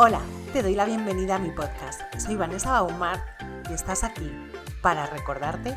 [0.00, 2.00] Hola, te doy la bienvenida a mi podcast.
[2.20, 3.18] Soy Vanessa Baumar
[3.68, 4.30] y estás aquí
[4.80, 5.76] para recordarte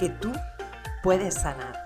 [0.00, 0.32] que tú
[1.00, 1.84] puedes sanar.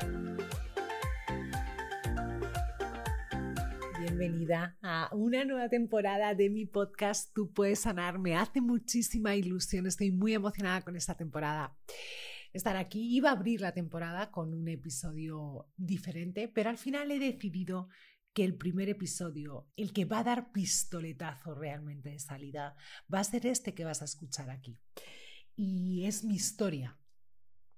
[4.01, 8.19] Bienvenida a una nueva temporada de mi podcast Tú puedes sanar.
[8.19, 11.77] Me hace muchísima ilusión, estoy muy emocionada con esta temporada.
[12.55, 17.19] Estar aquí iba a abrir la temporada con un episodio diferente, pero al final he
[17.19, 17.91] decidido
[18.37, 22.77] que el primer episodio, el que va a dar pistoletazo realmente de salida,
[23.13, 24.77] va a ser este que vas a escuchar aquí.
[25.57, 26.99] Y es mi historia,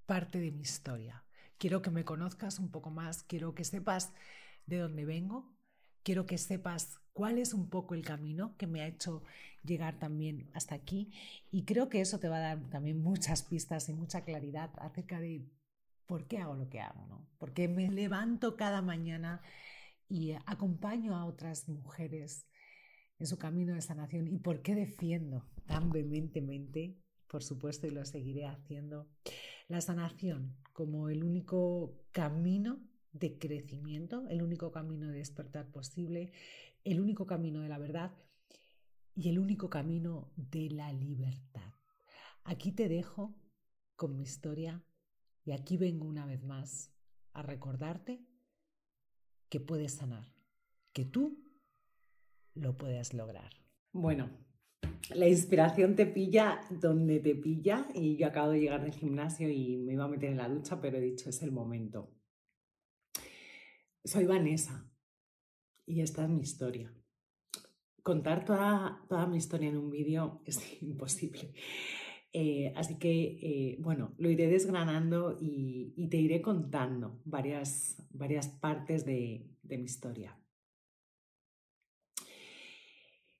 [0.04, 1.24] parte de mi historia.
[1.58, 4.12] Quiero que me conozcas un poco más, quiero que sepas
[4.66, 5.56] de dónde vengo,
[6.02, 9.22] quiero que sepas cuál es un poco el camino que me ha hecho
[9.62, 11.12] llegar también hasta aquí
[11.52, 15.20] y creo que eso te va a dar también muchas pistas y mucha claridad acerca
[15.20, 15.46] de
[16.06, 17.28] por qué hago lo que hago, ¿no?
[17.38, 19.40] Porque me levanto cada mañana
[20.08, 22.46] y acompaño a otras mujeres
[23.18, 28.04] en su camino de sanación y por qué defiendo tan vehementemente, por supuesto, y lo
[28.04, 29.08] seguiré haciendo,
[29.68, 32.80] la sanación como el único camino
[33.12, 36.32] de crecimiento, el único camino de despertar posible,
[36.84, 38.12] el único camino de la verdad
[39.14, 41.72] y el único camino de la libertad.
[42.44, 43.34] Aquí te dejo
[43.96, 44.82] con mi historia
[45.44, 46.92] y aquí vengo una vez más
[47.32, 48.27] a recordarte
[49.48, 50.32] que puedes sanar,
[50.92, 51.44] que tú
[52.54, 53.50] lo puedes lograr.
[53.92, 54.30] Bueno,
[55.14, 59.78] la inspiración te pilla donde te pilla y yo acabo de llegar del gimnasio y
[59.78, 62.10] me iba a meter en la ducha, pero he dicho es el momento.
[64.04, 64.90] Soy Vanessa
[65.86, 66.92] y esta es mi historia.
[68.02, 71.54] Contar toda, toda mi historia en un vídeo es imposible.
[72.32, 79.04] Eh, así que, eh, bueno, lo iré desgranando y, te iré contando varias, varias partes
[79.04, 80.38] de, mi historia.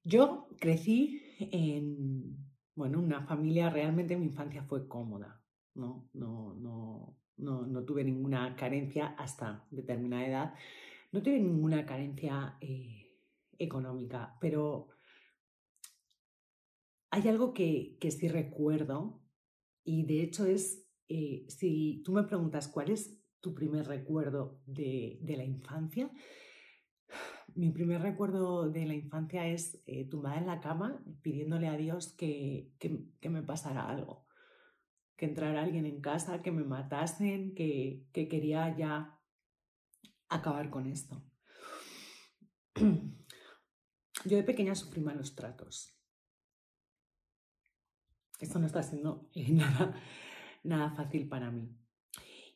[0.04, 2.36] Yo crecí en,
[2.74, 5.42] bueno, una familia, realmente mi infancia fue cómoda,
[5.74, 6.08] ¿no?
[6.14, 10.54] No, no, no, no tuve ninguna carencia hasta determinada edad,
[11.12, 13.18] no tuve ninguna carencia eh,
[13.58, 14.88] económica, pero
[17.10, 19.22] hay algo que, que sí recuerdo
[19.84, 25.18] y de hecho es, eh, si tú me preguntas cuál es tu primer recuerdo de,
[25.22, 26.10] de la infancia,
[27.54, 32.08] mi primer recuerdo de la infancia es eh, tumbada en la cama pidiéndole a Dios
[32.14, 34.26] que, que, que, me pasara algo,
[35.16, 39.18] que entrara alguien en casa, que me matasen, que, que quería ya
[40.28, 41.24] acabar con esto.
[44.24, 45.97] Yo de pequeña sufrí malos tratos
[48.38, 49.94] esto no está siendo eh, nada,
[50.64, 51.68] nada fácil para mí.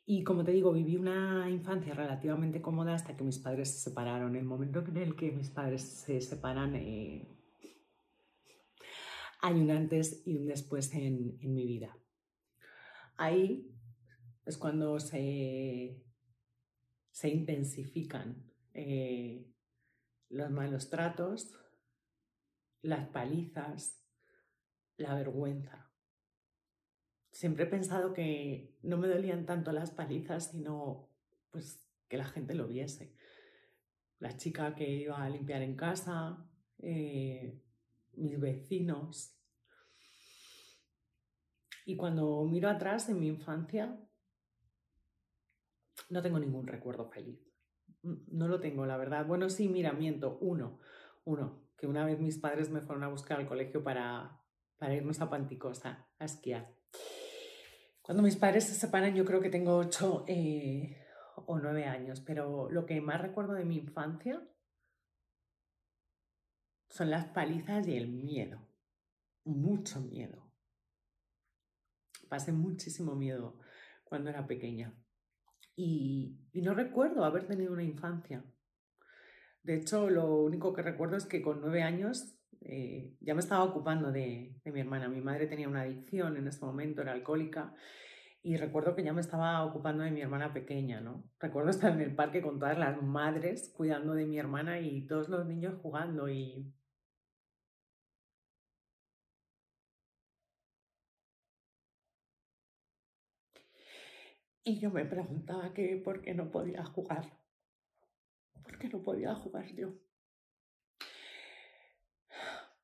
[0.04, 4.34] Y como te digo, viví una infancia relativamente cómoda hasta que mis padres se separaron.
[4.34, 7.28] El momento en el que mis padres se separan, eh,
[9.40, 11.96] hay un antes y un después en, mi vida.
[13.16, 13.70] Ahí
[14.44, 16.02] es cuando se,
[17.10, 19.46] se intensifican eh,
[20.30, 21.54] los malos tratos,
[22.82, 24.01] las palizas,
[25.02, 25.90] la vergüenza.
[27.30, 31.08] Siempre he pensado que no me dolían tanto las palizas, sino
[31.50, 33.14] pues que la gente lo viese.
[34.18, 36.46] La chica que iba a limpiar en casa,
[36.78, 37.60] eh,
[38.12, 39.34] mis vecinos.
[41.84, 43.98] Y cuando miro atrás en mi infancia,
[46.10, 47.40] no tengo ningún recuerdo feliz.
[48.02, 49.26] No lo tengo, la verdad.
[49.26, 50.38] Bueno, sí, mira, miento.
[50.40, 50.78] Uno,
[51.24, 54.41] uno, que una vez mis padres me fueron a buscar al colegio para
[54.78, 56.74] para irnos a Panticosa a esquiar.
[58.02, 60.98] Cuando mis padres se separan, yo creo que tengo ocho eh,
[61.46, 64.42] o nueve años, pero lo que más recuerdo de mi infancia
[66.88, 68.60] son las palizas y el miedo.
[69.44, 70.50] Mucho miedo.
[72.28, 73.58] Pasé muchísimo miedo
[74.04, 74.94] cuando era pequeña.
[75.74, 78.44] Y, y, no recuerdo haber tenido una infancia.
[79.62, 83.64] De hecho, lo único que recuerdo es que con nueve años eh, ya me estaba
[83.64, 85.08] ocupando de, mi hermana.
[85.08, 87.74] Mi madre tenía una adicción en ese momento, era alcohólica.
[88.42, 91.24] Y recuerdo que ya me estaba ocupando de mi hermana pequeña, ¿no?
[91.38, 95.28] Recuerdo estar en el parque con todas las madres cuidando de mi hermana y todos
[95.28, 96.72] los niños jugando y...
[104.64, 107.32] Y yo me preguntaba que por qué no podía jugar.
[108.62, 109.92] ¿Por qué no podía jugar yo?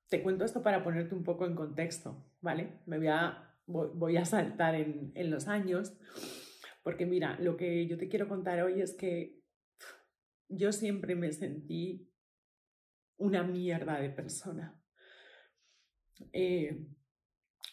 [0.08, 2.80] Te cuento esto para ponerte un poco en contexto, ¿vale?
[2.86, 5.92] Me voy a, voy, a saltar en, en los años,
[6.82, 9.38] porque mira, lo que yo te quiero contar hoy es que
[10.48, 12.10] yo siempre me sentí
[13.18, 14.80] una mierda de persona.
[16.32, 16.86] Eh,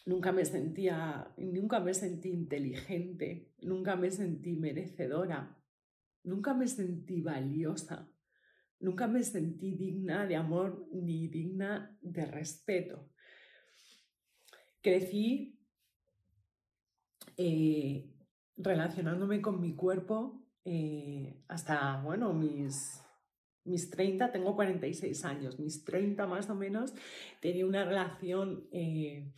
[0.04, 5.56] nunca me sentía, nunca me sentí inteligente, nunca me sentí merecedora,
[6.24, 8.10] nunca me sentí valiosa,
[8.80, 13.08] nunca me sentí digna de amor ni digna de respeto.
[14.80, 15.58] Crecí
[17.36, 18.10] eh,
[18.56, 23.02] relacionándome con mi cuerpo eh, hasta, bueno, mis,
[23.64, 26.94] mis 30, tengo 46 años, mis 30 más o menos,
[27.40, 29.32] tenía una relación eh,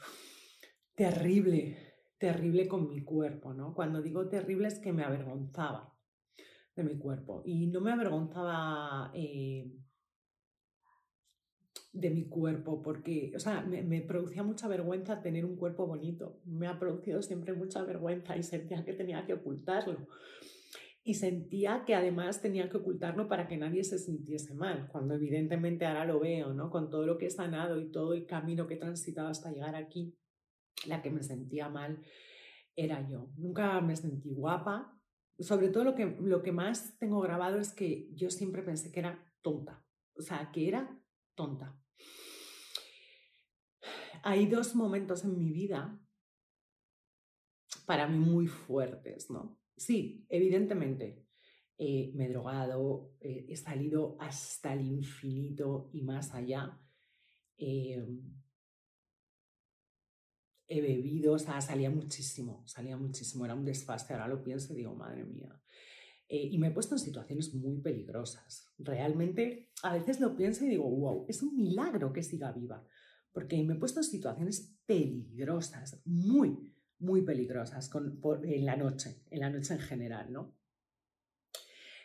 [0.95, 1.77] terrible,
[2.19, 3.75] terrible con mi cuerpo, ¿no?
[3.75, 5.98] Cuando digo terrible es que me avergonzaba
[6.79, 9.13] de mi cuerpo y no me avergonzaba
[11.93, 16.41] de mi cuerpo, porque, o sea, me, producía mucha vergüenza tener un cuerpo bonito.
[16.45, 20.07] Me ha producido siempre mucha vergüenza y sentía que tenía que ocultarlo.
[21.03, 25.87] Y sentía que además tenía que ocultarlo para que nadie se sintiese mal, cuando evidentemente
[25.87, 26.71] ahora lo veo, ¿no?
[26.71, 29.75] Con todo lo que he sanado y todo el camino que he transitado hasta llegar
[29.75, 30.15] aquí,
[30.87, 32.03] la que me sentía mal
[32.77, 33.31] era yo.
[33.37, 34.98] Nunca me sentí guapa.
[35.39, 39.01] Sobre todo lo que, lo que más tengo grabado es que yo siempre pensé que
[39.01, 39.85] era tonta.
[40.15, 41.01] O sea, que era
[41.35, 41.81] tonta.
[44.23, 46.01] Hay dos momentos en mi vida
[47.87, 49.59] para mí muy fuertes, ¿no?
[49.77, 51.25] Sí, evidentemente,
[51.79, 56.81] eh, me he drogado, eh, he salido hasta el infinito y más allá.
[57.57, 58.05] Eh,
[60.69, 64.77] he bebido, o sea, salía muchísimo, salía muchísimo, era un desfase, ahora lo pienso y
[64.77, 65.59] digo, madre mía,
[66.29, 68.71] eh, y me he puesto en situaciones muy peligrosas.
[68.79, 72.87] Realmente, a veces lo pienso y digo, wow, es un milagro que siga viva,
[73.33, 77.91] porque me he puesto en situaciones peligrosas, muy, muy peligrosas
[78.43, 80.55] en la noche, en la noche en general, ¿no?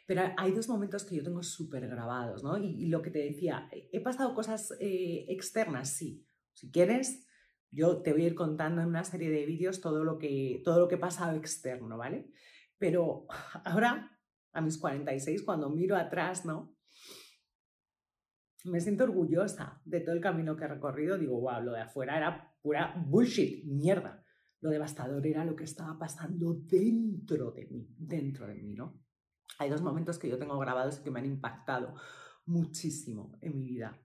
[0.06, 2.58] Pero hay dos momentos que yo tengo súper grabados, ¿no?
[2.58, 6.26] Y, lo que te decía, he pasado cosas eh, externas, sí.
[6.54, 7.26] Si quieres,
[7.74, 10.80] yo te voy a ir contando en una serie de vídeos todo lo que, todo
[10.80, 12.32] lo que he pasado externo, ¿vale?
[12.78, 13.26] Pero
[13.66, 14.14] ahora
[14.54, 16.76] a mis 46, cuando miro atrás, ¿no?
[18.66, 21.18] Me siento orgullosa de todo el camino que he recorrido.
[21.18, 24.24] Digo, wow, lo de afuera era pura bullshit, mierda.
[24.62, 29.02] Lo devastador era lo que estaba pasando dentro de mí, dentro de mí, ¿no?
[29.60, 31.96] Hay dos momentos que yo tengo grabados que me han impactado
[32.46, 34.00] muchísimo en mi vida.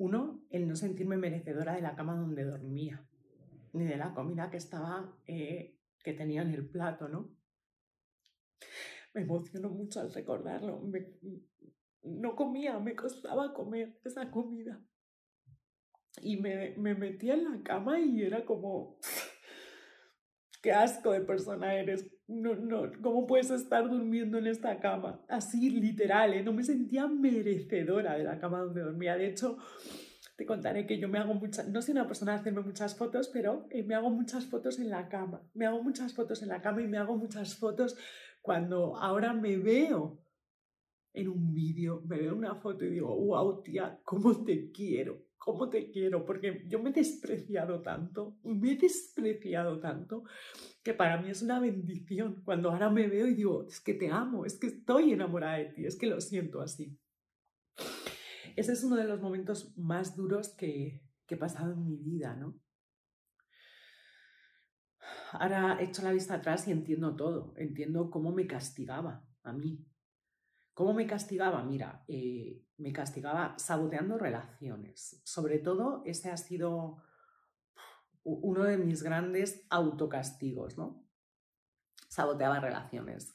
[0.00, 3.06] Uno, el no sentirme merecedora de la cama donde dormía,
[3.74, 7.36] ni de la comida que estaba, eh, que tenía en el plato, ¿no?
[9.12, 10.82] me emociono mucho al recordarlo.
[12.02, 14.80] no comía, me costaba comer esa comida.
[16.22, 18.98] Y me, me metía en la cama y era como,
[20.60, 22.06] qué asco de persona eres.
[22.26, 25.24] No, no, ¿cómo puedes estar durmiendo en esta cama?
[25.28, 26.42] Así, literal, ¿eh?
[26.42, 29.16] no me sentía merecedora de la cama donde dormía.
[29.16, 29.58] De hecho,
[30.36, 33.28] te contaré que yo me hago muchas, no soy una persona de hacerme muchas fotos,
[33.32, 35.42] pero eh, me hago muchas fotos en la cama.
[35.54, 37.96] Me hago muchas fotos en la cama y me hago muchas fotos
[38.40, 40.24] cuando ahora me veo
[41.12, 45.29] en un vídeo, me veo una foto y digo, wow, tía, ¿cómo te quiero?
[45.40, 46.26] ¿Cómo te quiero?
[46.26, 50.22] Porque yo me he despreciado tanto, me he despreciado tanto,
[50.84, 54.10] que para mí es una bendición cuando ahora me veo y digo, es que te
[54.10, 56.96] amo, es que estoy enamorada de ti, es que lo siento así.
[58.54, 62.36] Ese es uno de los momentos más duros que, que he pasado en mi vida,
[62.36, 62.60] ¿no?
[65.32, 69.86] ahora echo la vista atrás y entiendo todo, entiendo cómo me castigaba a mí.
[70.80, 71.62] ¿Cómo me castigaba?
[71.62, 75.20] Mira, eh, me castigaba saboteando relaciones.
[75.26, 77.04] Sobre todo, ese ha sido
[78.24, 81.06] uno de mis grandes autocastigos, ¿no?
[82.08, 83.34] Saboteaba relaciones.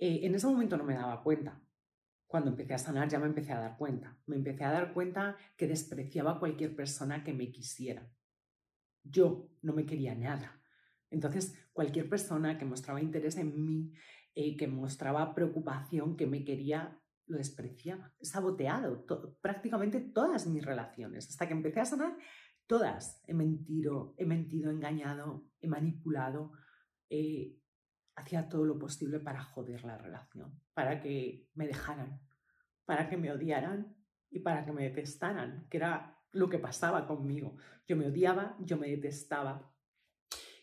[0.00, 1.62] Eh, en ese momento no me daba cuenta.
[2.26, 4.18] Cuando empecé a sanar ya me empecé a dar cuenta.
[4.26, 8.10] Me empecé a dar cuenta que despreciaba a cualquier persona que me quisiera.
[9.04, 10.60] Yo no me quería nada.
[11.10, 13.92] Entonces, cualquier persona que mostraba interés en mí,
[14.34, 18.12] eh, que mostraba preocupación, que me quería, lo despreciaba.
[18.20, 19.06] Saboteado
[19.40, 21.28] prácticamente todas mis relaciones.
[21.28, 22.16] Hasta que empecé a sanar,
[22.66, 26.52] todas he mentido, he mentido, engañado, he manipulado,
[27.10, 27.58] eh,
[28.16, 32.20] hacía todo lo posible para joder la relación, para que me dejaran,
[32.84, 33.96] para que me odiaran
[34.30, 37.56] y para que me detestaran, que era lo que pasaba conmigo.
[37.86, 39.74] Yo me odiaba, yo me detestaba,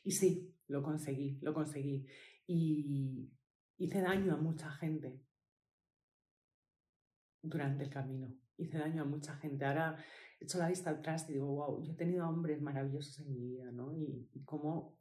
[0.04, 2.08] y sí, lo conseguí, lo conseguí.
[2.48, 3.32] Y
[3.82, 5.20] hice daño a mucha gente
[7.42, 8.32] durante el camino.
[8.58, 9.66] Hice daño a mucha gente.
[9.66, 9.98] Ahora
[10.40, 13.40] he hecho la vista atrás y digo, wow, yo he tenido hombres maravillosos en mi
[13.40, 13.92] vida, ¿no?
[13.92, 15.00] Y, cómo,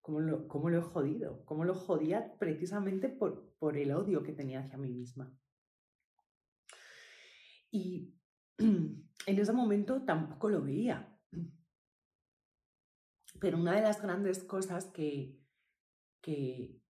[0.00, 4.32] cómo, lo, cómo, lo, he jodido, cómo lo jodía precisamente por, por el odio que
[4.32, 5.32] tenía hacia mí misma.
[7.70, 8.12] Y
[8.58, 11.16] en ese momento tampoco lo veía.
[13.40, 15.38] Pero una de las grandes cosas que,
[16.20, 16.83] que,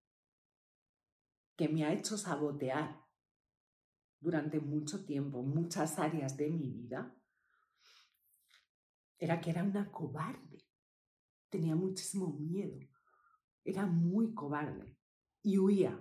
[1.57, 3.01] que me ha hecho sabotear
[4.21, 7.15] durante mucho tiempo muchas áreas de mi vida
[9.19, 10.65] era que era una cobarde.
[11.49, 12.79] Tenía muchísimo miedo.
[13.65, 14.99] Era muy cobarde
[15.43, 16.01] y huía.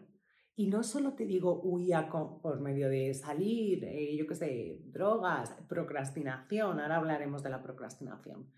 [0.55, 5.51] Y no solo te digo huía por medio de salir, eh, yo qué sé, drogas,
[5.67, 8.51] procrastinación, ahora hablaremos de la procrastinación.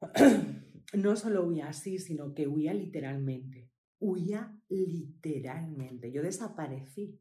[0.94, 3.67] no solo huía así, sino que huía literalmente.
[4.00, 6.12] Huía literalmente.
[6.12, 7.18] Yo desaparecí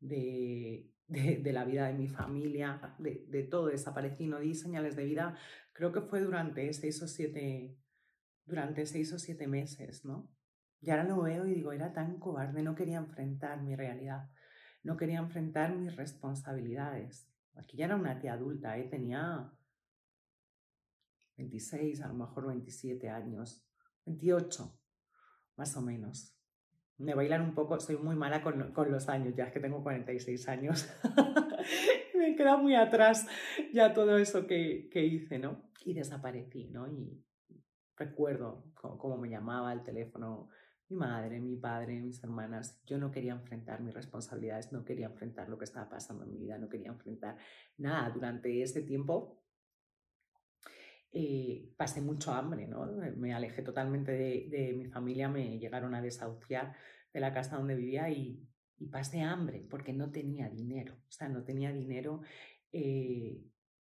[0.00, 5.36] de, de, la vida de mi familia, de, todo desaparecí, no di señales de vida.
[5.72, 7.76] Creo que fue durante seis o siete,
[8.46, 10.30] durante seis o siete meses, ¿no?
[10.80, 14.30] Y ahora lo veo y digo, era tan cobarde, no quería enfrentar mi realidad,
[14.82, 17.28] no quería enfrentar mis responsabilidades.
[17.54, 18.84] Aquí ya era una tía adulta, ¿eh?
[18.84, 19.52] tenía
[21.36, 23.64] 26, a lo mejor 27 años,
[24.06, 24.81] 28,
[25.62, 26.34] más o menos.
[26.98, 29.80] Me bailan un poco, soy muy mala con, con los años, ya es que tengo
[29.80, 30.92] 46 años.
[32.18, 33.28] me queda muy atrás
[33.72, 35.70] ya todo eso que, que, hice, ¿no?
[35.84, 36.88] Y desaparecí, ¿no?
[36.88, 37.24] Y
[37.96, 40.48] recuerdo cómo, me llamaba el teléfono
[40.88, 42.82] mi madre, mi padre, mis hermanas.
[42.84, 46.38] Yo no quería enfrentar mis responsabilidades, no quería enfrentar lo que estaba pasando en mi
[46.38, 47.36] vida, no quería enfrentar
[47.78, 48.10] nada.
[48.10, 49.41] Durante ese tiempo
[51.14, 52.86] eh, pasé mucho hambre, ¿no?
[53.16, 56.74] Me alejé totalmente de, mi familia, me llegaron a desahuciar
[57.12, 58.48] de la casa donde vivía y,
[58.90, 62.22] pasé hambre porque no tenía dinero, o sea, no tenía dinero
[62.72, 63.40] eh,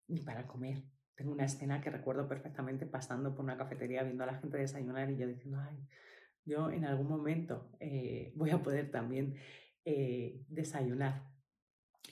[0.08, 0.84] ni para comer.
[1.14, 5.12] Tengo una escena que recuerdo perfectamente pasando por una cafetería viendo a la gente desayunar
[5.12, 5.78] y yo diciendo, ay,
[6.44, 9.36] yo en algún momento eh, voy a poder también
[10.48, 11.30] desayunar.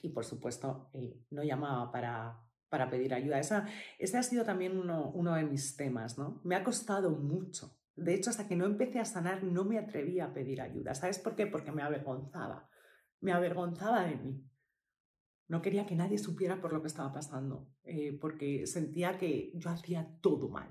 [0.03, 0.91] Y por supuesto,
[1.31, 3.39] no llamaba para, para pedir ayuda.
[3.39, 6.41] Esa, ese ha sido también uno, uno de mis temas, ¿no?
[6.43, 7.77] Me ha costado mucho.
[7.95, 10.93] De hecho, hasta que no empecé a sanar, no me atrevía a pedir ayuda.
[10.93, 11.47] ¿Sabes por qué?
[11.47, 12.69] Porque me avergonzaba.
[13.21, 14.43] Me avergonzaba de mí.
[15.47, 19.69] No quería que nadie supiera por lo que estaba pasando, eh, porque sentía que yo
[19.69, 20.69] hacía todo mal,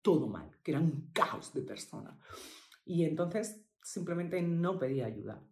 [0.00, 2.18] todo mal, que era un caos de persona.
[2.86, 5.46] Y entonces simplemente no pedía ayuda.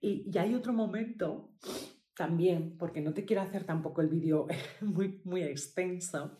[0.00, 1.56] Y, y hay otro momento
[2.20, 4.46] también, porque no te quiero hacer tampoco el vídeo
[4.82, 6.36] muy, muy extenso,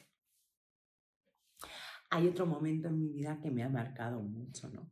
[2.10, 4.90] hay otro momento en mi vida que me ha marcado mucho, ¿no?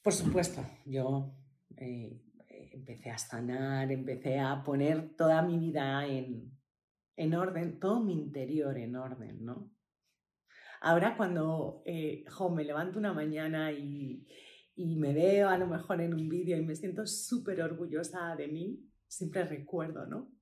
[0.00, 1.34] Por supuesto, yo
[1.76, 2.22] eh,
[2.70, 6.56] empecé a sanar, empecé a poner toda mi vida en,
[7.16, 9.72] en orden, todo mi interior en orden, ¿no?
[10.82, 14.24] Ahora cuando eh, me levanto una mañana y,
[14.76, 18.46] y me veo a lo mejor en un vídeo y me siento súper orgullosa de
[18.46, 20.32] mí, siempre recuerdo, ¿no?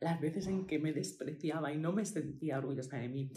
[0.00, 3.30] Las veces en que me despreciaba y no me sentía orgullosa de mí.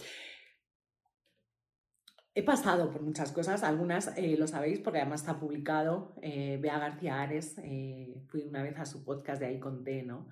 [2.35, 6.15] He pasado por muchas cosas, algunas eh, lo sabéis porque además está publicado.
[6.21, 10.27] Eh, Bea García Ares, eh, fui una vez a su podcast de ahí conté, ¿no?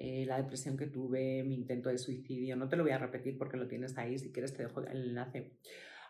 [0.00, 2.54] la depresión que tuve, mi intento de suicidio.
[2.54, 5.08] No te lo voy a repetir porque lo tienes ahí, si quieres te dejo el
[5.08, 5.58] enlace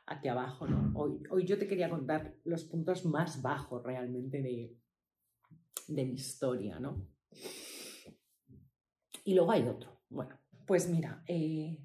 [0.04, 0.92] aquí abajo, ¿no?
[0.94, 4.76] Hoy, hoy yo te quería contar los puntos más bajos realmente de,
[5.88, 7.09] de mi historia, ¿no?
[9.25, 10.00] Y luego hay otro.
[10.09, 11.85] Bueno, pues mira, eh,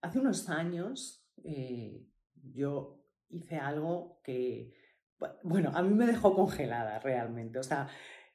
[0.00, 4.72] hace unos años eh, yo hice algo que,
[5.42, 7.58] bueno, a mí me dejó congelada realmente.
[7.58, 7.88] O sea,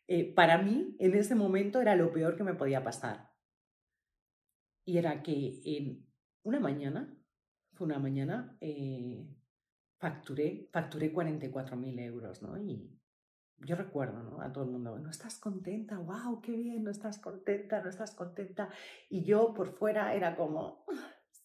[0.07, 3.31] eh, para mí en ese momento era lo peor que me podía pasar.
[4.85, 6.05] Y era que en
[6.43, 7.17] una mañana,
[7.73, 8.57] fue una mañana,
[9.99, 12.57] facturé, facturé 44.000 euros, ¿no?
[13.65, 17.81] Yo recuerdo a todo el mundo, no estás contenta, wow, qué bien, no estás contenta,
[17.81, 18.69] no estás contenta.
[19.09, 20.85] Y yo por fuera era como,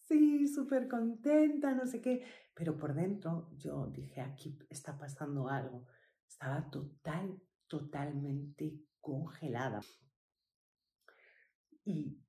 [0.07, 2.23] sí, súper contenta, no sé qué.
[2.53, 5.85] Pero por dentro yo dije, aquí está pasando algo.
[6.27, 9.81] Estaba total, totalmente congelada.
[11.85, 12.19] Y,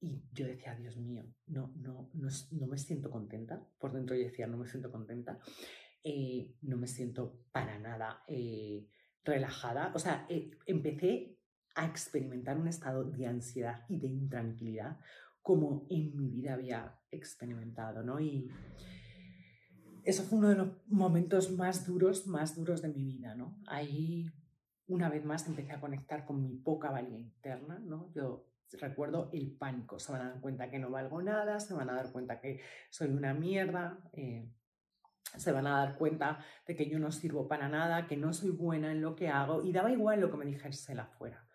[0.00, 3.62] y yo decía, Dios mío, no, no, no, no, me siento contenta.
[3.78, 5.38] Por dentro yo decía, no me siento contenta.
[6.02, 8.24] Eh, no me siento para nada.
[8.26, 8.88] Eh,
[9.24, 11.36] relajada, o sea, eh, empecé
[11.74, 14.98] a experimentar un estado de ansiedad y de intranquilidad
[15.42, 18.20] como en mi vida había experimentado, ¿no?
[18.20, 18.50] Y
[20.04, 23.58] eso fue uno de los momentos más duros, más duros de mi vida, ¿no?
[23.66, 24.30] Ahí,
[24.86, 28.10] una vez más, empecé a conectar con mi poca valía interna, ¿no?
[28.14, 31.90] Yo recuerdo el pánico, se van a dar cuenta que no valgo nada, se van
[31.90, 32.60] a dar cuenta que
[32.90, 34.48] soy una mierda, eh,
[35.36, 38.50] se van a dar cuenta de que yo no sirvo para nada, que no soy
[38.50, 41.46] buena en lo que hago y daba igual lo que me dijese afuera.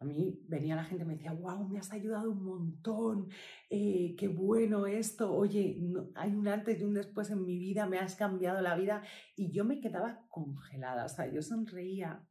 [0.00, 3.28] A mí venía la gente y me decía, wow, me has ayudado un montón,
[3.68, 5.78] eh, qué bueno esto, oye,
[6.14, 9.02] hay un antes y un después en mi vida, me has cambiado la vida.
[9.36, 12.26] Y yo me quedaba congelada, o sea, yo sonreía,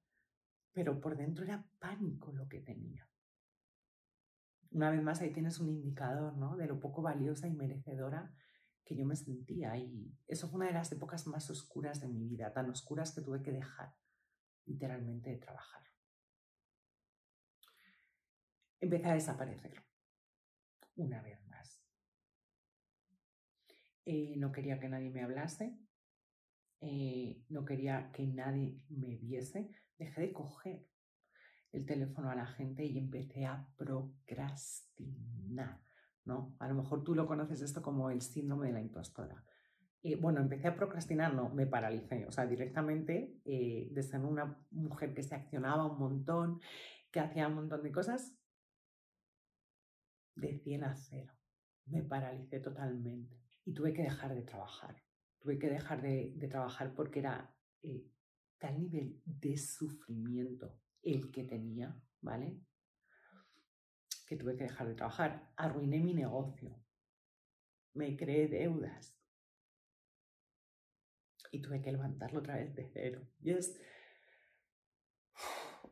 [0.74, 3.08] pero por dentro era pánico lo que tenía.
[4.72, 6.58] Una vez más, ahí tienes un indicador, ¿no?
[6.58, 8.34] De lo poco valiosa y merecedora
[8.86, 9.78] que yo me sentía.
[9.78, 13.22] Y eso fue una de las épocas más oscuras de mi vida, tan oscuras que
[13.22, 13.94] tuve que dejar
[14.66, 15.90] literalmente de trabajar
[18.80, 19.84] empecé a desaparecer
[20.96, 21.80] una vez más.
[24.06, 25.78] Eh, no quería que nadie me hablase,
[26.82, 30.88] eh, no quería que nadie me viese, dejé de coger
[31.72, 35.80] el teléfono a la gente y empecé a procrastinar,
[36.30, 36.56] ¿no?
[36.60, 39.44] A lo mejor tú lo conoces esto como el síndrome de la impostora.
[40.02, 43.42] Eh, bueno, empecé a procrastinar, no, me paralicé, o sea, directamente
[44.02, 46.62] ser una mujer que se accionaba un montón,
[47.12, 48.38] que hacía un montón de cosas,
[50.36, 51.34] de 100 a 0.
[51.88, 54.96] Me paralicé totalmente y tuve que dejar de trabajar.
[55.40, 58.06] Tuve que dejar de, trabajar porque era eh,
[58.58, 62.62] tal nivel de sufrimiento el que tenía, ¿vale?
[64.30, 65.52] Que tuve que dejar de trabajar.
[65.58, 66.80] Arruiné mi negocio.
[67.96, 69.18] Me creé deudas.
[71.52, 73.28] Y tuve que levantarlo otra vez de cero.
[73.42, 73.82] Y es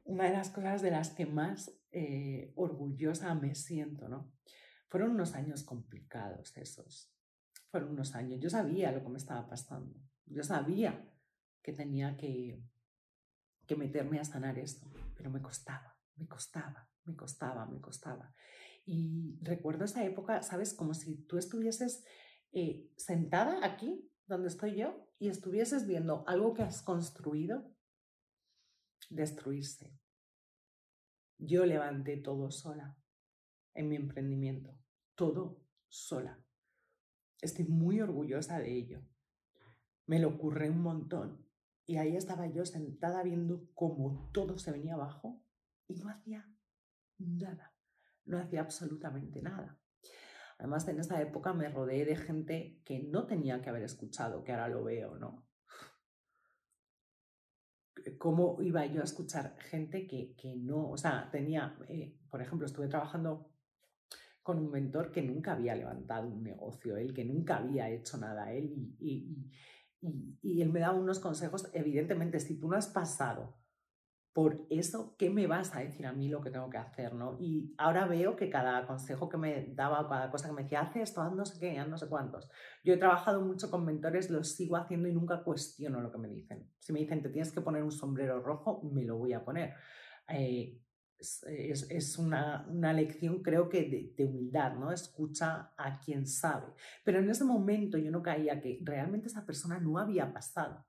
[0.03, 4.31] una de las cosas de las que más eh, orgullosa me siento, ¿no?
[4.87, 7.11] Fueron unos años complicados esos.
[7.71, 8.39] Fueron unos años.
[8.39, 9.99] Yo sabía lo que me estaba pasando.
[10.27, 11.11] Yo sabía
[11.63, 12.63] que tenía que,
[13.65, 18.33] que meterme a sanar esto, pero me costaba, me costaba, me costaba, me costaba.
[18.85, 20.73] Y recuerdo esa época, ¿sabes?
[20.73, 22.03] Como si tú estuvieses
[22.51, 27.73] eh, sentada aquí, donde estoy yo, y estuvieses viendo algo que has construido
[29.09, 29.97] destruirse.
[31.37, 32.97] Yo levanté todo sola
[33.73, 34.77] en mi emprendimiento,
[35.15, 36.43] todo sola.
[37.41, 39.01] Estoy muy orgullosa de ello.
[40.05, 41.45] Me lo ocurre un montón.
[41.85, 45.41] Y ahí estaba yo sentada viendo cómo todo se venía abajo
[45.87, 46.45] y no hacía
[47.19, 47.73] nada.
[48.25, 49.79] No hacía absolutamente nada.
[50.59, 54.51] Además, en esa época me rodeé de gente que no tenía que haber escuchado, que
[54.51, 55.45] ahora lo veo, ¿no?
[58.17, 62.87] ¿Cómo iba yo a escuchar gente que, no, o sea, tenía, eh, por ejemplo, estuve
[62.87, 63.51] trabajando
[64.41, 68.53] con un mentor que nunca había levantado un negocio, él que nunca había hecho nada,
[68.53, 69.51] él, y,
[70.41, 73.56] y, él me daba unos consejos, evidentemente, si tú no has pasado
[74.37, 77.15] por eso, ¿qué me vas a decir a mí lo que tengo que hacer?
[77.15, 77.39] ¿no?
[77.39, 81.01] Y ahora veo que cada consejo que me daba, cada cosa que me decía, hace
[81.01, 82.47] esto, haz no sé qué, no sé cuántos.
[82.83, 86.27] Yo he trabajado mucho con mentores, lo sigo haciendo y nunca cuestiono lo que me
[86.27, 86.69] dicen.
[86.77, 89.73] Si me dicen, te tienes que poner un sombrero rojo, me lo voy a poner.
[90.29, 90.83] Eh,
[91.17, 94.91] es, una, lección, creo que de, humildad, ¿no?
[94.91, 96.67] Escucha a quien sabe.
[97.03, 100.85] Pero en ese momento yo no caía que realmente esa persona no había pasado.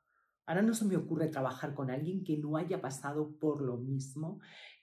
[0.49, 4.41] Ahora no se me ocurre trabajar con alguien que no haya pasado por lo mismo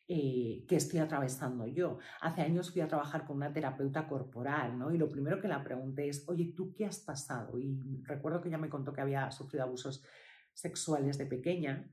[0.07, 1.97] eh, que estoy atravesando yo.
[2.21, 4.93] Hace años fui a trabajar con una terapeuta corporal, ¿no?
[4.93, 7.59] Y lo primero que la pregunté es, oye, ¿tú qué has pasado?
[7.59, 10.05] Y recuerdo que ella me contó que había sufrido abusos
[10.53, 11.91] sexuales de pequeña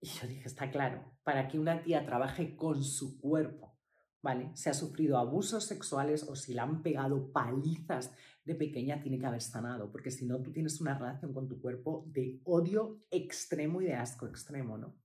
[0.00, 3.76] y yo dije, está claro, para que una tía trabaje con su cuerpo,
[4.22, 4.52] ¿vale?
[4.54, 8.12] Si ha sufrido abusos sexuales o si le han pegado palizas
[8.48, 11.60] de pequeña, tiene que haber sanado, porque si no, tú tienes una relación con tu
[11.60, 14.96] cuerpo de odio extremo y de asco extremo, ¿no?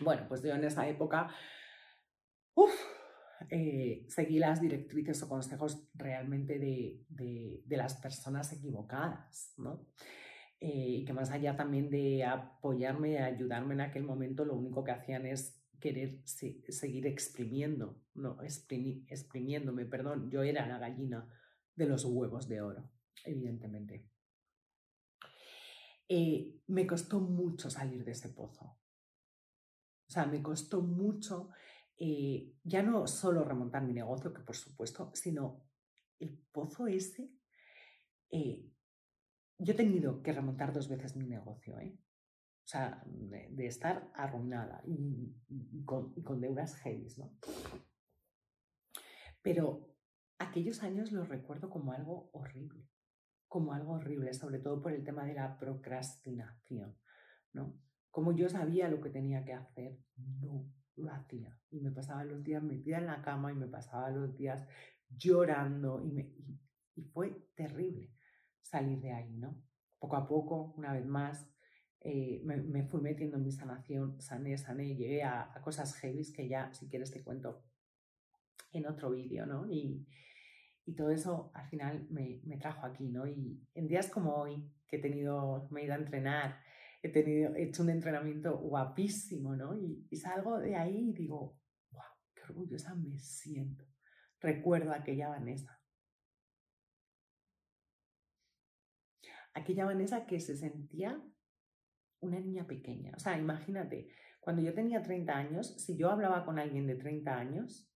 [0.00, 1.28] Bueno, pues yo en esa época,
[3.50, 9.86] eh, seguí las directrices o consejos realmente de, de las personas equivocadas, ¿no?
[10.60, 14.82] Eh, y que más allá también de apoyarme, y ayudarme en aquel momento, lo único
[14.82, 21.28] que hacían es querer seguir exprimiendo, no, exprimiéndome, perdón, yo era la gallina
[21.76, 22.90] de los huevos de oro,
[23.24, 24.08] evidentemente.
[26.08, 28.64] Eh, me costó mucho salir de ese pozo.
[30.06, 31.50] O sea, me costó mucho
[31.96, 35.64] eh, ya no solo remontar mi negocio, que por supuesto, sino
[36.18, 37.30] el pozo ese
[39.58, 41.96] yo he tenido que remontar dos veces mi negocio, ¿eh?
[42.64, 45.34] O sea, de, estar arruinada y,
[45.84, 47.30] con, deudas heavy, ¿no?
[49.42, 49.93] Pero
[50.38, 52.88] aquellos años los recuerdo como algo horrible,
[53.48, 56.96] como algo horrible, sobre todo por el tema de la procrastinación,
[57.52, 57.78] ¿no?
[58.10, 61.58] Como yo sabía lo que tenía que hacer, no lo hacía.
[61.70, 64.66] Y me pasaba los días metida en la cama y me pasaba los días
[65.08, 66.60] llorando y,
[67.12, 68.12] fue terrible
[68.60, 69.60] salir de ahí, ¿no?
[69.98, 71.50] Poco a poco, una vez más,
[72.00, 76.72] eh, me, fui metiendo en mi sanación, sané, sané, llegué a, cosas heavy que ya,
[76.72, 77.64] si quieres, te cuento
[78.72, 79.68] en otro vídeo, ¿no?
[79.68, 80.06] Y,
[80.86, 83.26] y, todo eso al final me, me, trajo aquí, ¿no?
[83.26, 86.60] Y en días como hoy, que he tenido, me he ido a entrenar,
[87.02, 89.76] he, tenido, hecho un entrenamiento guapísimo, ¿no?
[89.76, 91.58] Y, salgo de ahí y digo,
[91.90, 92.02] wow,
[92.34, 93.84] qué orgullosa me siento.
[94.40, 95.80] Recuerdo aquella Vanessa.
[99.52, 101.22] Aquella Vanessa que se sentía
[102.20, 103.12] una niña pequeña.
[103.16, 104.08] O sea, imagínate,
[104.40, 107.93] cuando yo tenía 30 años, si yo hablaba con alguien de 30 años,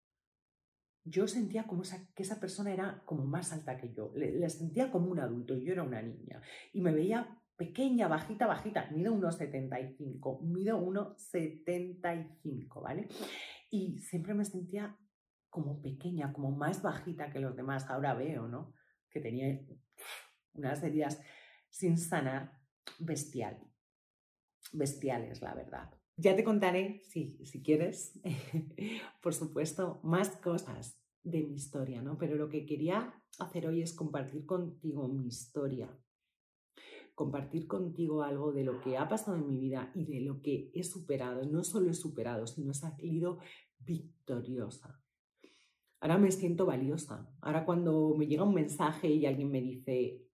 [1.08, 1.82] yo sentía como
[2.14, 4.12] que esa persona era como más alta que yo.
[4.14, 6.40] Le, sentía como un adulto y yo era una niña.
[6.72, 8.90] Y me veía pequeña, bajita, bajita.
[8.90, 10.42] Mido 1,75.
[10.42, 13.08] Mido 1,75, ¿vale?
[13.70, 14.96] Y siempre me sentía
[15.48, 17.88] como pequeña, como más bajita que los demás.
[17.88, 18.74] Ahora veo, ¿no?
[19.10, 19.60] Que tenía
[20.54, 21.20] unas heridas
[21.70, 22.58] sin sanar
[22.98, 23.68] bestial
[24.72, 25.90] bestiales, la verdad.
[26.20, 28.20] Ya te contaré, si, si quieres,
[29.22, 32.18] por supuesto, más cosas de mi historia, ¿no?
[32.18, 35.96] Pero lo que quería hacer hoy es compartir contigo mi historia,
[37.14, 40.72] compartir contigo algo de lo que ha pasado en mi vida y de lo que
[40.74, 41.46] he superado.
[41.46, 43.38] No solo he superado, sino he salido
[43.78, 45.00] victoriosa.
[46.00, 47.32] Ahora me siento valiosa.
[47.40, 50.26] Ahora cuando me llega un mensaje y alguien me dice,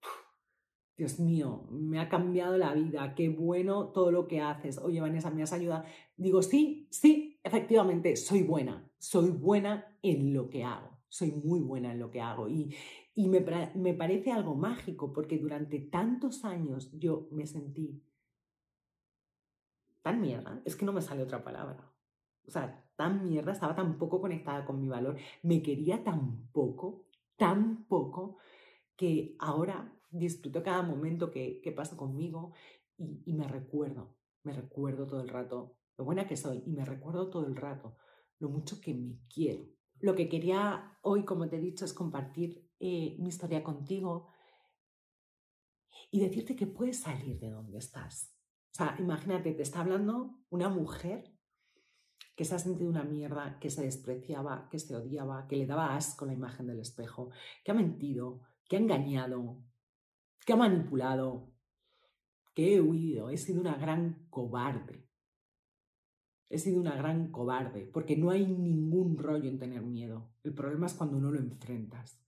[0.96, 4.78] Dios mío, me ha cambiado la vida, qué bueno todo lo que haces.
[4.78, 5.84] Oye, Vanessa, ¿me has ayudado?
[6.16, 11.92] Digo, sí, sí, efectivamente, soy buena, soy buena en lo que hago, soy muy buena
[11.92, 12.48] en lo que hago.
[12.48, 12.74] Y,
[13.16, 18.00] y me, me parece algo mágico porque durante tantos años yo me sentí
[20.02, 21.90] tan mierda, es que no me sale otra palabra.
[22.46, 27.06] O sea, tan mierda, estaba tan poco conectada con mi valor, me quería tan poco,
[27.36, 28.36] tan poco,
[28.96, 32.52] que ahora disfruto cada momento que, que pasa conmigo
[32.96, 37.30] y, me recuerdo, me recuerdo todo el rato lo buena que soy y me recuerdo
[37.30, 37.96] todo el rato
[38.38, 39.64] lo mucho que me quiero.
[40.00, 44.28] Lo que quería hoy, como te he dicho, es compartir eh, mi historia contigo
[46.10, 48.34] y decirte que puedes salir de donde estás.
[48.72, 51.32] O sea, imagínate, te está hablando una mujer
[52.36, 55.94] que se ha sentido una mierda, que se despreciaba, que se odiaba, que le daba
[55.94, 57.30] asco la imagen del espejo,
[57.64, 59.62] que ha mentido, que ha engañado,
[60.44, 61.52] que ha manipulado,
[62.54, 65.08] que he huido, he sido una gran cobarde.
[66.50, 70.30] He sido una gran cobarde, porque no hay ningún rollo en tener miedo.
[70.44, 72.20] El problema es cuando no lo enfrentas.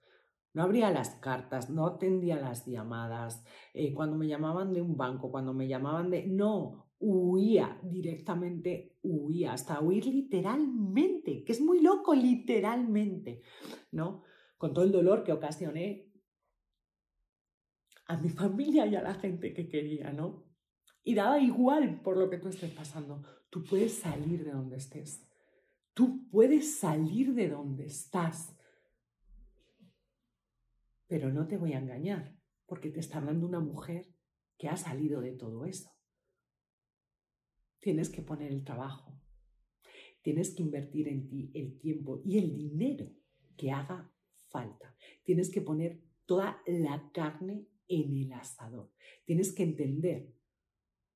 [0.52, 3.44] No abría las cartas, no atendía las llamadas.
[3.74, 6.26] Eh, cuando me llamaban de un banco, cuando me llamaban de...
[6.26, 13.42] No, huía directamente, huía, hasta huir literalmente, que es muy loco literalmente,
[13.92, 14.22] ¿no?
[14.56, 16.10] Con todo el dolor que ocasioné
[18.06, 20.44] a mi familia y a la gente que quería, ¿no?
[21.02, 23.22] Y daba igual por lo que tú estés pasando.
[23.50, 25.26] Tú puedes salir de donde estés.
[25.94, 28.56] Tú puedes salir de donde estás.
[31.06, 34.12] Pero no te voy a engañar, porque te está hablando una mujer
[34.58, 35.90] que ha salido de todo eso.
[37.80, 39.20] Tienes que poner el trabajo.
[40.22, 43.12] Tienes que invertir en ti el tiempo y el dinero
[43.56, 44.12] que haga
[44.48, 44.96] falta.
[45.22, 48.92] Tienes que poner toda la carne en el asador.
[49.24, 50.32] Tienes que entender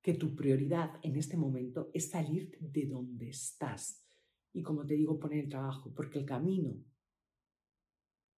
[0.01, 4.05] que tu prioridad en este momento es salir de donde estás.
[4.53, 6.83] Y como te digo, poner el trabajo, porque el camino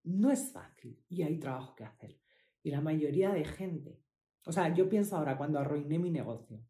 [0.03, 2.19] no es fácil y hay trabajo que hacer.
[2.61, 4.03] Y la mayoría de gente,
[4.45, 6.65] o sea, yo pienso ahora cuando arruiné mi negocio,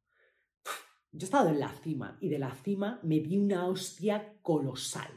[1.12, 5.12] yo he estado en la cima y de la cima me di una hostia colosal.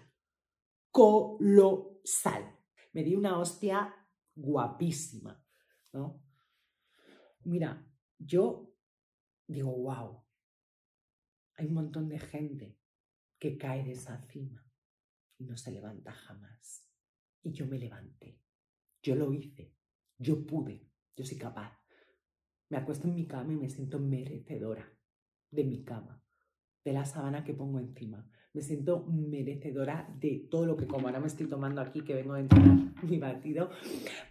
[0.91, 2.55] Colosal.
[2.93, 3.95] Me di una hostia
[4.35, 5.43] guapísima,
[5.93, 6.26] ¿no?
[7.47, 7.81] Mira,
[8.19, 8.75] yo
[9.47, 10.21] digo, wow,
[11.55, 12.77] hay un montón de gente
[13.39, 14.69] que cae de esa cima
[15.39, 16.91] y no se levanta jamás.
[17.45, 18.41] Y yo me levanté,
[19.01, 19.73] yo lo hice,
[20.19, 21.79] yo pude, yo soy capaz.
[22.69, 24.93] Me acuesto en mi cama y me siento merecedora
[25.53, 26.21] de mi cama,
[26.85, 28.29] de la sábana que pongo encima.
[28.55, 31.07] Me siento merecedora de todo lo que como.
[31.07, 33.71] Ahora me estoy tomando aquí que vengo de entrenar mi batido.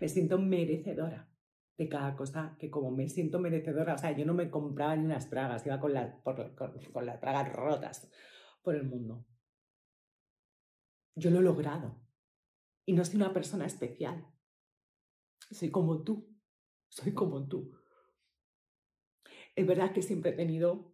[0.01, 1.31] Me siento merecedora
[1.77, 5.05] de cada cosa que como me siento merecedora, o sea, yo no me compraba ni
[5.05, 8.09] unas pragas, iba con, con, las pragas rotas
[8.61, 9.25] por el mundo.
[11.15, 12.01] Yo lo he logrado
[12.85, 14.25] y no soy una persona especial.
[15.51, 16.33] Soy como tú,
[16.89, 17.77] soy como tú.
[19.55, 20.93] Es verdad que siempre he tenido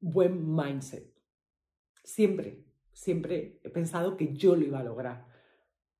[0.00, 1.12] buen mindset.
[2.02, 5.36] Siempre, siempre he pensado que yo lo iba a lograr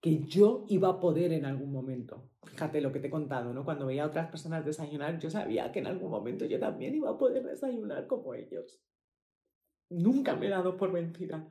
[0.07, 2.31] que yo iba a poder en algún momento.
[2.57, 3.67] Fíjate lo que te he contado, ¿no?
[3.67, 7.11] Cuando veía a otras personas desayunar, yo sabía que en algún momento yo también iba
[7.11, 8.81] a poder desayunar como ellos.
[9.91, 11.47] Nunca me he dado por vencida.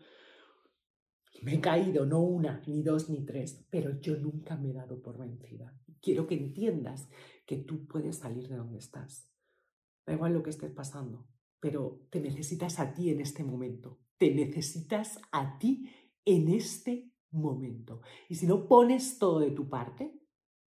[1.44, 5.00] Me he caído, no una, ni dos, ni tres, pero yo nunca me he dado
[5.00, 5.80] por vencida.
[6.02, 7.08] Quiero que entiendas
[7.46, 9.32] que tú puedes salir de donde estás.
[10.08, 11.28] Da igual lo que estés pasando,
[11.60, 14.00] pero te necesitas a ti en este momento.
[14.18, 15.88] Te necesitas a ti
[16.26, 18.02] en este momento.
[18.28, 20.25] Y si no pones todo de tu parte,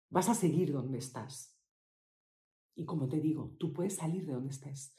[0.10, 1.58] vas a seguir donde estás.
[2.76, 4.96] Y como te digo, tú puedes salir de donde estés.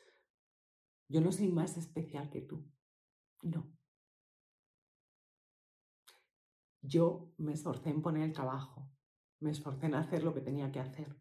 [1.08, 2.66] Yo no soy más especial que tú.
[3.42, 3.70] No.
[6.80, 8.88] Yo me esforcé en poner el trabajo,
[9.40, 11.20] me esforcé en hacer lo que tenía que hacer,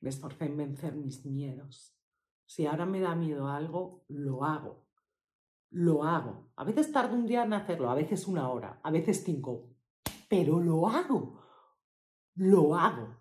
[0.00, 1.98] me esforcé en vencer mis miedos.
[2.46, 4.86] Si ahora me da miedo algo, lo hago.
[5.70, 6.52] Lo hago.
[6.56, 9.74] A veces tardo un día en hacerlo, a veces una hora, a veces cinco,
[10.28, 11.43] pero lo hago.
[12.34, 13.20] Lo hago.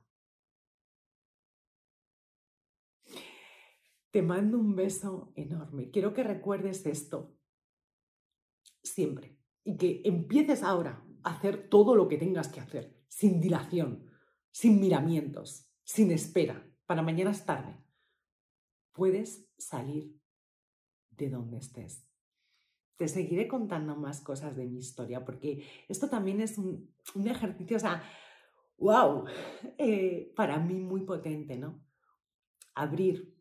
[4.12, 5.90] Te mando un beso enorme.
[5.90, 7.36] Quiero que recuerdes esto
[8.84, 14.10] siempre y que empieces ahora a hacer todo lo que tengas que hacer, sin dilación,
[14.52, 16.68] sin miramientos, sin espera.
[16.86, 17.84] Para mañana es tarde.
[18.92, 20.20] Puedes salir
[21.10, 22.06] de donde estés.
[22.98, 26.94] Te seguiré contando más cosas de mi historia porque esto también es un,
[27.26, 28.04] ejercicio, o sea,
[28.84, 29.26] wow,
[29.78, 31.82] eh, para mí muy potente, ¿no?
[32.76, 33.34] Abrir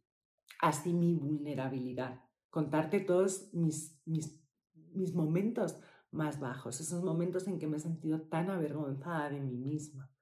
[0.61, 4.41] así mi vulnerabilidad, contarte todos mis, mis,
[4.75, 5.81] mis momentos
[6.13, 10.13] más bajos, esos momentos en que me he sentido tan avergonzada de mí misma,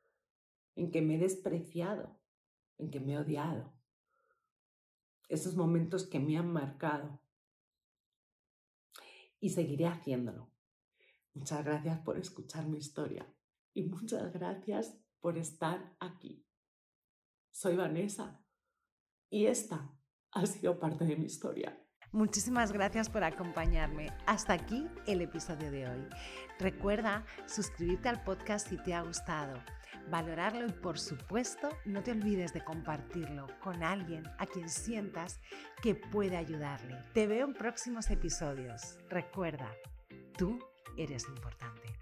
[0.74, 2.18] en que me he despreciado,
[2.78, 3.74] en que me he odiado,
[5.28, 7.20] esos momentos que me han marcado.
[9.38, 10.50] Y seguiré haciéndolo.
[11.34, 13.26] Muchas gracias por escuchar mi historia
[13.72, 16.46] y muchas gracias por estar aquí.
[17.50, 18.44] Soy Vanessa
[19.30, 19.96] y esta
[20.32, 21.76] ha sido parte de mi historia.
[22.12, 24.08] Muchísimas gracias por acompañarme.
[24.26, 26.08] Hasta aquí el episodio de hoy.
[26.58, 29.62] Recuerda suscribirte al podcast si te ha gustado,
[30.10, 35.40] valorarlo y por supuesto no te olvides de compartirlo con alguien a quien sientas
[35.82, 36.98] que puede ayudarle.
[37.14, 38.98] Te veo en próximos episodios.
[39.08, 39.70] Recuerda,
[40.36, 40.58] tú
[40.96, 41.99] eres importante.